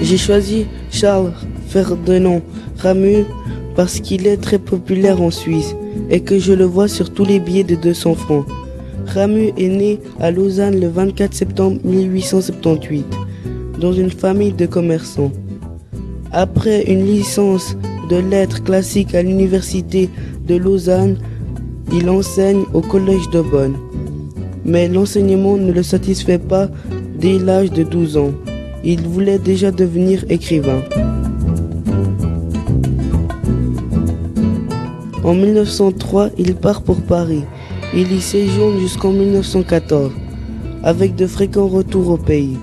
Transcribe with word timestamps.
J'ai 0.00 0.16
choisi 0.16 0.66
Charles 0.90 1.32
Ferdinand 1.68 2.40
Ramu 2.78 3.24
parce 3.74 4.00
qu'il 4.00 4.26
est 4.26 4.36
très 4.36 4.58
populaire 4.58 5.20
en 5.20 5.30
Suisse 5.30 5.74
et 6.10 6.20
que 6.20 6.38
je 6.38 6.52
le 6.52 6.64
vois 6.64 6.88
sur 6.88 7.12
tous 7.12 7.24
les 7.24 7.40
billets 7.40 7.64
de 7.64 7.74
200 7.74 8.14
francs. 8.14 8.46
Ramu 9.06 9.52
est 9.56 9.68
né 9.68 9.98
à 10.20 10.30
Lausanne 10.30 10.80
le 10.80 10.88
24 10.88 11.34
septembre 11.34 11.78
1878 11.84 13.06
dans 13.80 13.92
une 13.92 14.10
famille 14.10 14.52
de 14.52 14.66
commerçants. 14.66 15.32
Après 16.32 16.82
une 16.82 17.06
licence 17.06 17.76
de 18.08 18.16
lettres 18.16 18.62
classiques 18.62 19.14
à 19.14 19.22
l'université 19.22 20.10
de 20.46 20.56
Lausanne, 20.56 21.18
il 21.92 22.08
enseigne 22.08 22.64
au 22.74 22.80
collège 22.80 23.28
de 23.30 23.40
Bonn. 23.40 23.74
Mais 24.64 24.88
l'enseignement 24.88 25.56
ne 25.56 25.72
le 25.72 25.82
satisfait 25.82 26.38
pas 26.38 26.68
dès 27.18 27.38
l'âge 27.38 27.70
de 27.70 27.82
12 27.82 28.16
ans. 28.16 28.32
Il 28.84 29.02
voulait 29.02 29.38
déjà 29.38 29.70
devenir 29.70 30.24
écrivain. 30.28 30.82
En 35.24 35.34
1903, 35.34 36.30
il 36.38 36.54
part 36.54 36.82
pour 36.82 37.02
Paris. 37.02 37.44
Il 37.94 38.12
y 38.12 38.20
séjourne 38.20 38.78
jusqu'en 38.78 39.12
1914, 39.12 40.12
avec 40.82 41.16
de 41.16 41.26
fréquents 41.26 41.68
retours 41.68 42.10
au 42.10 42.16
pays. 42.16 42.56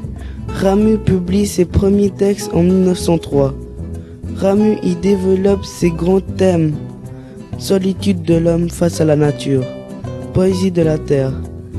Ramu 0.48 0.98
publie 0.98 1.46
ses 1.46 1.66
premiers 1.66 2.12
textes 2.12 2.52
en 2.54 2.64
1903. 2.64 3.54
Ramu 4.38 4.78
y 4.84 4.96
développe 4.96 5.66
ses 5.66 5.92
grands 5.92 6.22
thèmes 6.22 6.74
solitude 7.58 8.24
de 8.24 8.36
l'homme 8.36 8.70
face 8.70 9.02
à 9.02 9.06
la 9.06 9.16
nature, 9.16 9.64
poésie 10.34 10.72
de 10.72 10.82
la 10.82 10.98
terre. 10.98 11.34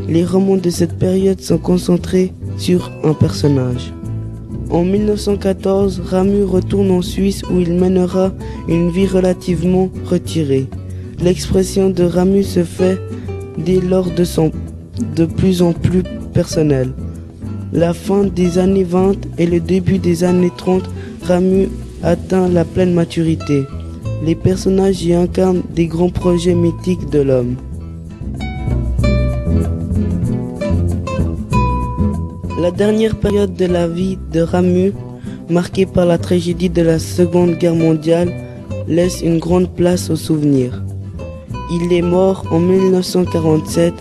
Les 0.08 0.24
romans 0.24 0.56
de 0.56 0.70
cette 0.70 0.98
période 0.98 1.40
sont 1.40 1.58
concentrés 1.58 2.32
sur 2.56 2.90
un 3.04 3.14
personnage. 3.14 3.92
En 4.70 4.84
1914, 4.84 6.00
Ramu 6.00 6.42
retourne 6.44 6.90
en 6.90 7.02
Suisse 7.02 7.42
où 7.50 7.60
il 7.60 7.74
mènera 7.74 8.32
une 8.68 8.90
vie 8.90 9.06
relativement 9.06 9.90
retirée. 10.04 10.66
L'expression 11.22 11.88
de 11.90 12.02
Ramu 12.02 12.42
se 12.42 12.64
fait 12.64 12.98
dès 13.58 13.80
lors 13.80 14.10
de, 14.10 14.24
son, 14.24 14.50
de 15.14 15.24
plus 15.24 15.62
en 15.62 15.72
plus 15.72 16.02
personnel. 16.34 16.92
La 17.72 17.94
fin 17.94 18.24
des 18.24 18.58
années 18.58 18.84
20 18.84 19.14
et 19.38 19.46
le 19.46 19.60
début 19.60 19.98
des 19.98 20.24
années 20.24 20.52
30, 20.56 20.82
Ramu 21.22 21.68
atteint 22.02 22.48
la 22.48 22.64
pleine 22.64 22.92
maturité. 22.92 23.64
Les 24.24 24.34
personnages 24.34 25.04
y 25.04 25.14
incarnent 25.14 25.62
des 25.74 25.86
grands 25.86 26.10
projets 26.10 26.54
mythiques 26.54 27.10
de 27.10 27.20
l'homme. 27.20 27.56
La 32.58 32.70
dernière 32.70 33.16
période 33.16 33.52
de 33.54 33.66
la 33.66 33.86
vie 33.86 34.16
de 34.32 34.40
Ramu, 34.40 34.94
marquée 35.50 35.84
par 35.84 36.06
la 36.06 36.16
tragédie 36.16 36.70
de 36.70 36.80
la 36.80 36.98
Seconde 36.98 37.58
Guerre 37.58 37.74
mondiale, 37.74 38.32
laisse 38.88 39.20
une 39.20 39.38
grande 39.38 39.68
place 39.74 40.08
aux 40.08 40.16
souvenirs. 40.16 40.82
Il 41.70 41.92
est 41.92 42.00
mort 42.00 42.46
en 42.50 42.58
1947 42.58 43.92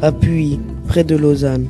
à 0.00 0.12
Puy, 0.12 0.60
près 0.86 1.02
de 1.02 1.16
Lausanne. 1.16 1.66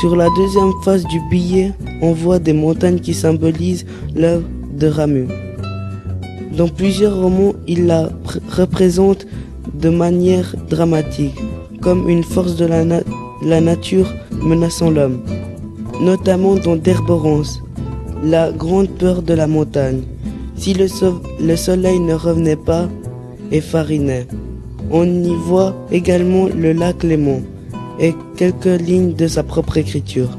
Sur 0.00 0.16
la 0.16 0.26
deuxième 0.36 0.72
face 0.82 1.04
du 1.04 1.20
billet, 1.30 1.72
on 2.02 2.10
voit 2.12 2.40
des 2.40 2.52
montagnes 2.52 2.98
qui 2.98 3.14
symbolisent 3.14 3.86
l'œuvre 4.16 4.48
de 4.72 4.88
Ramu. 4.88 5.28
Dans 6.56 6.68
plusieurs 6.68 7.16
romans, 7.16 7.54
il 7.68 7.86
la 7.86 8.10
représente 8.56 9.24
de 9.72 9.88
manière 9.88 10.56
dramatique, 10.68 11.38
comme 11.80 12.08
une 12.08 12.24
force 12.24 12.56
de 12.56 12.66
la, 12.66 12.84
la 12.84 13.60
nature 13.60 14.12
menaçant 14.42 14.90
l'homme, 14.90 15.20
notamment 16.00 16.56
dans 16.56 16.76
D'Herborance, 16.76 17.62
la 18.22 18.50
grande 18.50 18.90
peur 18.90 19.22
de 19.22 19.34
la 19.34 19.46
montagne. 19.46 20.02
Si 20.56 20.74
le, 20.74 20.86
le 21.40 21.56
soleil 21.56 22.00
ne 22.00 22.14
revenait 22.14 22.56
pas, 22.56 22.88
effarinait. 23.50 24.26
On 24.90 25.04
y 25.04 25.34
voit 25.34 25.74
également 25.90 26.48
le 26.48 26.72
lac 26.72 27.02
Léman 27.02 27.42
et 28.00 28.14
quelques 28.36 28.80
lignes 28.80 29.14
de 29.14 29.26
sa 29.26 29.42
propre 29.42 29.76
écriture. 29.76 30.30